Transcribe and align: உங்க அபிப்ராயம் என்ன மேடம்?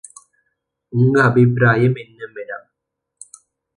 உங்க 0.93 1.15
அபிப்ராயம் 1.23 1.95
என்ன 1.95 2.19
மேடம்? 2.33 2.65